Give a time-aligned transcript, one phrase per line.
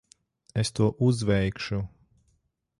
[0.61, 1.81] Es to uzveikšu.